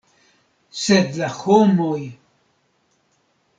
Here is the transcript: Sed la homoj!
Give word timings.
Sed 0.83 1.11
la 1.19 1.29
homoj! 1.35 2.01